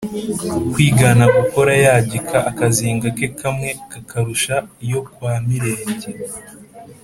[0.71, 6.09] kwigana gukora yagika akazinga ke kamwe kakarusha iyo kwa Mirenge